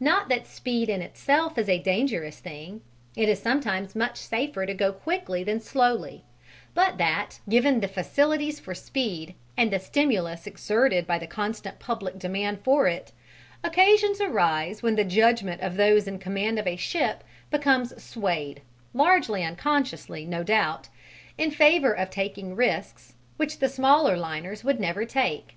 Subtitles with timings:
[0.00, 2.80] Not that speed in itself is a dangerous thing,
[3.14, 6.24] it is sometimes much safer to go quickly than slowly,
[6.72, 12.18] but that, given the facilities for speed and the stimulus exerted by the constant public
[12.18, 13.12] demand for it,
[13.62, 18.62] occasions arise when the judgment of those in command of a ship becomes swayed
[18.94, 20.88] largely unconsciously, no doubt
[21.36, 25.52] in favour of taking risks which the smaller liners would never take.